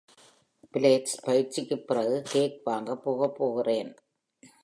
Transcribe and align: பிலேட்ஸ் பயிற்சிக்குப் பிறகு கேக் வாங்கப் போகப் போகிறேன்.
பிலேட்ஸ் 0.73 1.21
பயிற்சிக்குப் 1.21 1.87
பிறகு 1.87 2.21
கேக் 2.25 2.61
வாங்கப் 2.63 3.03
போகப் 3.03 3.35
போகிறேன். 3.35 3.95